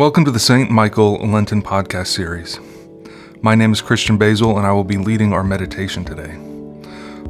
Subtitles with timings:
[0.00, 0.70] Welcome to the St.
[0.70, 2.58] Michael Lenten podcast series.
[3.42, 6.38] My name is Christian Basel, and I will be leading our meditation today.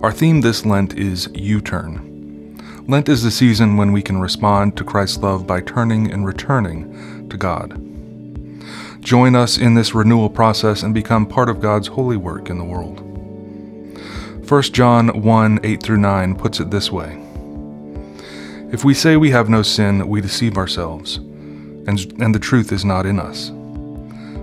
[0.04, 2.84] Our theme this Lent is You-Turn.
[2.86, 7.28] Lent is the season when we can respond to Christ's love by turning and returning
[7.28, 7.72] to God.
[9.02, 12.64] Join us in this renewal process and become part of God's holy work in the
[12.64, 13.00] world.
[14.48, 17.20] 1 John 1 8 through 9 puts it this way
[18.72, 21.18] If we say we have no sin, we deceive ourselves,
[21.86, 23.50] and, and the truth is not in us.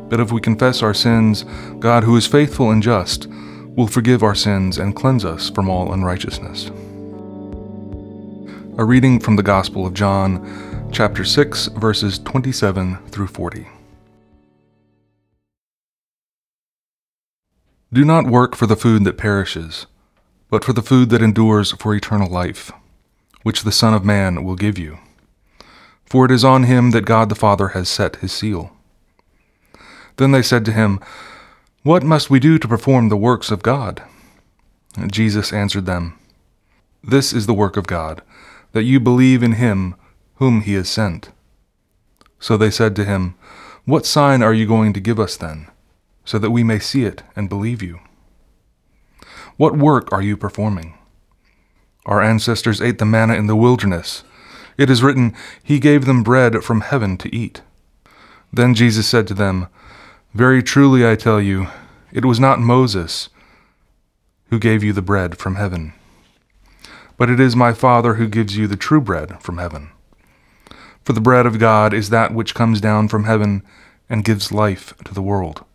[0.09, 1.43] But if we confess our sins,
[1.79, 5.93] God, who is faithful and just, will forgive our sins and cleanse us from all
[5.93, 6.71] unrighteousness.
[8.77, 13.67] A reading from the Gospel of John, chapter 6, verses 27 through 40.
[17.91, 19.85] Do not work for the food that perishes,
[20.49, 22.71] but for the food that endures for eternal life,
[23.43, 24.97] which the Son of Man will give you.
[26.09, 28.71] For it is on him that God the Father has set his seal.
[30.15, 30.99] Then they said to him,
[31.83, 34.03] What must we do to perform the works of God?
[34.97, 36.17] And Jesus answered them,
[37.03, 38.21] This is the work of God,
[38.71, 39.95] that you believe in him
[40.35, 41.29] whom he has sent.
[42.39, 43.35] So they said to him,
[43.85, 45.67] What sign are you going to give us then?
[46.27, 48.01] so that we may see it and believe you.
[49.55, 50.97] What work are you performing?
[52.05, 54.25] Our ancestors ate the manna in the wilderness.
[54.77, 55.33] It is written,
[55.63, 57.61] He gave them bread from heaven to eat.
[58.53, 59.67] Then Jesus said to them,
[60.33, 61.67] Very truly I tell you,
[62.11, 63.29] it was not Moses
[64.49, 65.93] who gave you the bread from heaven,
[67.17, 69.89] but it is my Father who gives you the true bread from heaven.
[71.03, 73.63] For the bread of God is that which comes down from heaven
[74.09, 75.65] and gives life to the world.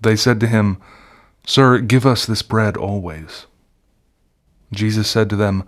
[0.00, 0.78] They said to him,
[1.46, 3.46] Sir, give us this bread always.
[4.72, 5.64] Jesus said to them,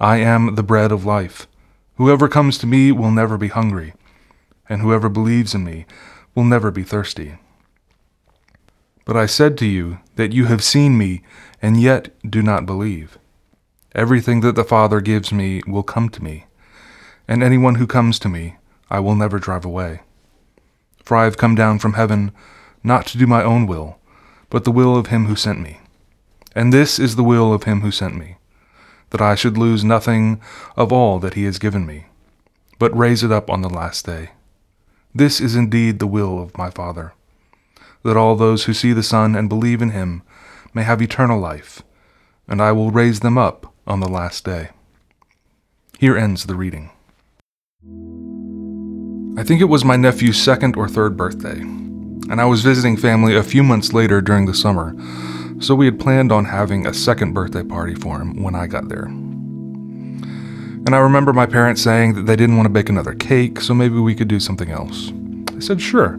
[0.00, 1.46] I am the bread of life.
[2.02, 3.94] Whoever comes to me will never be hungry,
[4.68, 5.86] and whoever believes in me
[6.34, 7.38] will never be thirsty.
[9.04, 11.22] But I said to you that you have seen me,
[11.62, 13.18] and yet do not believe.
[13.94, 16.46] Everything that the Father gives me will come to me,
[17.28, 18.56] and anyone who comes to me
[18.90, 20.00] I will never drive away.
[21.04, 22.32] For I have come down from heaven
[22.82, 24.00] not to do my own will,
[24.50, 25.78] but the will of him who sent me.
[26.52, 28.38] And this is the will of him who sent me,
[29.12, 30.42] that I should lose nothing
[30.76, 32.06] of all that he has given me,
[32.78, 34.32] but raise it up on the last day.
[35.14, 37.14] This is indeed the will of my Father,
[38.02, 40.22] that all those who see the Son and believe in him
[40.74, 41.82] may have eternal life,
[42.48, 44.70] and I will raise them up on the last day.
[45.98, 46.90] Here ends the reading.
[49.38, 51.62] I think it was my nephew's second or third birthday
[52.30, 54.94] and I was visiting family a few months later during the summer,
[55.62, 58.88] so we had planned on having a second birthday party for him when I got
[58.88, 59.04] there.
[60.84, 63.72] And I remember my parents saying that they didn't want to bake another cake, so
[63.72, 65.12] maybe we could do something else.
[65.56, 66.18] I said, sure.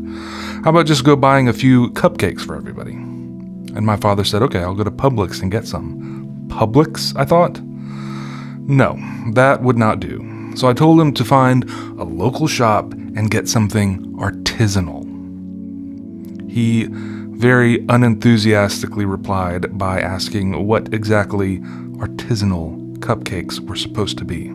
[0.64, 2.94] How about just go buying a few cupcakes for everybody?
[2.94, 6.48] And my father said, okay, I'll go to Publix and get some.
[6.48, 7.60] Publix, I thought?
[8.66, 8.98] No,
[9.34, 10.54] that would not do.
[10.56, 15.04] So I told him to find a local shop and get something artisanal.
[16.50, 16.88] He
[17.44, 21.60] very unenthusiastically replied by asking what exactly
[22.00, 24.50] artisanal cupcakes were supposed to be.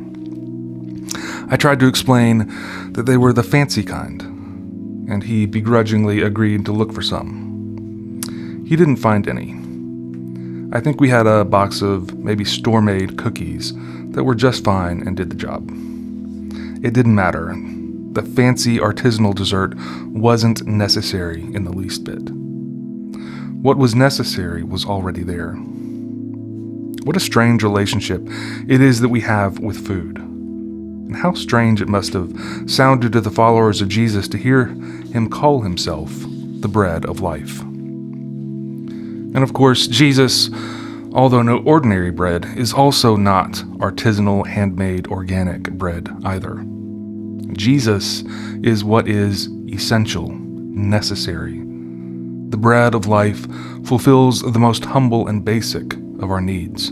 [1.50, 2.48] I tried to explain
[2.94, 4.22] that they were the fancy kind,
[5.06, 8.22] and he begrudgingly agreed to look for some.
[8.66, 9.52] He didn't find any.
[10.74, 13.74] I think we had a box of maybe store made cookies
[14.12, 15.68] that were just fine and did the job.
[16.82, 17.54] It didn't matter
[18.12, 19.74] the fancy artisanal dessert
[20.06, 22.47] wasn't necessary in the least bit.
[23.60, 25.54] What was necessary was already there.
[27.02, 28.22] What a strange relationship
[28.68, 30.18] it is that we have with food.
[30.18, 32.32] And how strange it must have
[32.66, 37.60] sounded to the followers of Jesus to hear him call himself the bread of life.
[37.60, 40.50] And of course, Jesus,
[41.12, 46.64] although no ordinary bread, is also not artisanal, handmade, organic bread either.
[47.54, 48.22] Jesus
[48.62, 51.67] is what is essential, necessary.
[52.50, 53.46] The bread of life
[53.84, 56.88] fulfills the most humble and basic of our needs.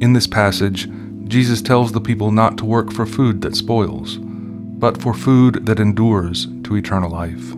[0.00, 0.88] In this passage,
[1.28, 5.80] Jesus tells the people not to work for food that spoils, but for food that
[5.80, 7.54] endures to eternal life.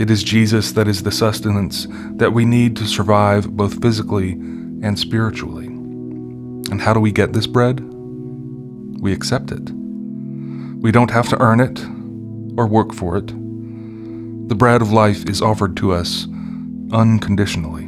[0.00, 1.86] It is Jesus that is the sustenance
[2.16, 5.66] that we need to survive both physically and spiritually.
[5.66, 7.88] And how do we get this bread?
[9.00, 9.70] we accept it.
[10.80, 11.80] We don't have to earn it
[12.58, 13.32] or work for it.
[14.48, 16.26] The bread of life is offered to us
[16.92, 17.84] unconditionally.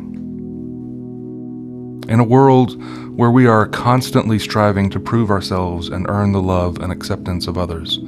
[2.12, 2.83] In a world
[3.17, 7.57] where we are constantly striving to prove ourselves and earn the love and acceptance of
[7.57, 7.99] others,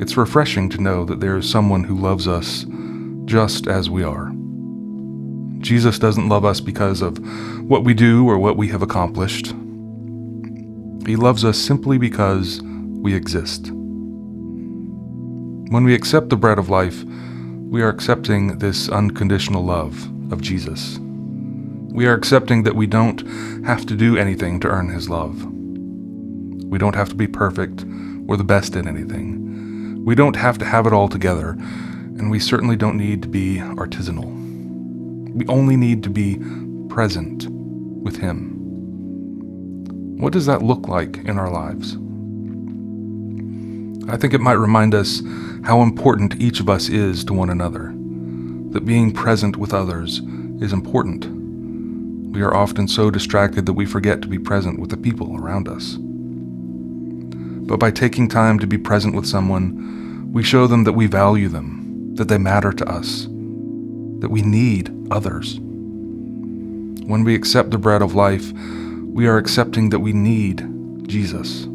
[0.00, 2.64] It's refreshing to know that there is someone who loves us
[3.26, 4.32] just as we are.
[5.58, 7.18] Jesus doesn't love us because of
[7.68, 9.54] what we do or what we have accomplished.
[11.06, 13.70] He loves us simply because we exist.
[15.68, 17.04] When we accept the bread of life,
[17.70, 20.98] we are accepting this unconditional love of Jesus.
[20.98, 23.20] We are accepting that we don't
[23.64, 25.44] have to do anything to earn His love.
[25.44, 27.84] We don't have to be perfect
[28.26, 30.04] or the best at anything.
[30.04, 33.58] We don't have to have it all together, and we certainly don't need to be
[33.58, 34.26] artisanal.
[35.32, 36.40] We only need to be
[36.88, 37.46] present
[38.02, 38.56] with Him.
[40.18, 41.96] What does that look like in our lives?
[44.10, 45.22] I think it might remind us
[45.62, 47.92] how important each of us is to one another,
[48.72, 50.20] that being present with others
[50.60, 51.26] is important.
[52.34, 55.68] We are often so distracted that we forget to be present with the people around
[55.68, 55.96] us.
[57.68, 61.48] But by taking time to be present with someone, we show them that we value
[61.48, 63.26] them, that they matter to us,
[64.18, 65.60] that we need others.
[65.60, 70.66] When we accept the bread of life, we are accepting that we need
[71.06, 71.68] Jesus.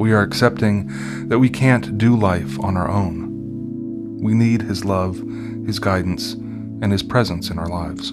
[0.00, 4.18] We are accepting that we can't do life on our own.
[4.22, 5.18] We need His love,
[5.66, 8.08] His guidance, and His presence in our lives.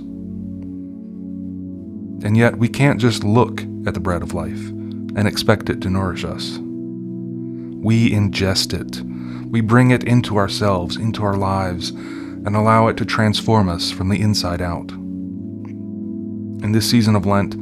[2.25, 5.89] And yet, we can't just look at the bread of life and expect it to
[5.89, 6.57] nourish us.
[6.59, 9.01] We ingest it.
[9.49, 14.09] We bring it into ourselves, into our lives, and allow it to transform us from
[14.09, 14.91] the inside out.
[14.91, 17.55] In this season of Lent,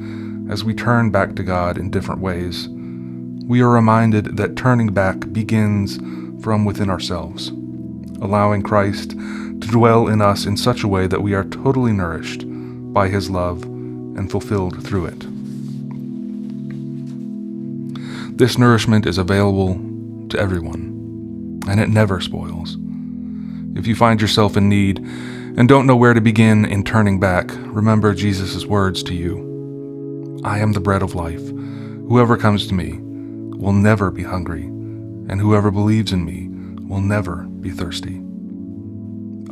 [0.51, 2.68] as we turn back to God in different ways,
[3.47, 5.97] we are reminded that turning back begins
[6.44, 7.50] from within ourselves,
[8.19, 12.44] allowing Christ to dwell in us in such a way that we are totally nourished
[12.92, 15.19] by His love and fulfilled through it.
[18.36, 19.75] This nourishment is available
[20.30, 22.77] to everyone, and it never spoils.
[23.77, 27.51] If you find yourself in need and don't know where to begin in turning back,
[27.51, 31.48] remember Jesus' words to you I am the bread of life.
[32.07, 33.05] Whoever comes to me
[33.65, 36.47] will never be hungry, and whoever believes in me
[36.88, 38.17] will never be thirsty.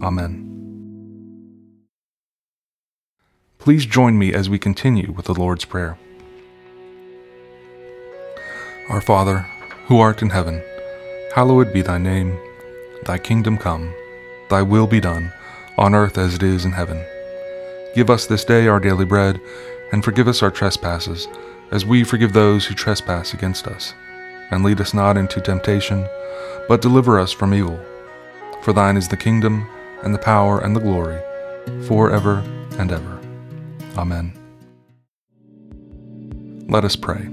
[0.03, 0.31] Amen.
[3.57, 5.97] Please join me as we continue with the Lord's Prayer.
[8.87, 9.47] Our Father,
[9.87, 10.61] who art in heaven,
[11.33, 12.37] hallowed be thy name.
[13.05, 13.91] Thy kingdom come,
[14.47, 15.33] thy will be done,
[15.75, 17.03] on earth as it is in heaven.
[17.95, 19.41] Give us this day our daily bread,
[19.91, 21.27] and forgive us our trespasses
[21.71, 23.93] as we forgive those who trespass against us.
[24.51, 26.07] And lead us not into temptation,
[26.67, 27.79] but deliver us from evil.
[28.61, 29.67] For thine is the kingdom,
[30.03, 31.19] and the power, and the glory,
[31.87, 32.43] forever
[32.77, 33.19] and ever.
[33.97, 34.33] Amen.
[36.67, 37.29] Let us pray.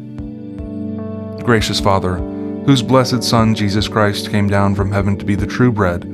[1.45, 2.17] Gracious Father,
[2.67, 6.05] whose blessed Son Jesus Christ came down from heaven to be the true bread,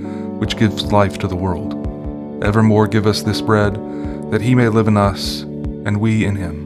[0.40, 1.74] which gives life to the world,
[2.44, 3.74] evermore give us this bread,
[4.30, 6.65] that he may live in us, and we in him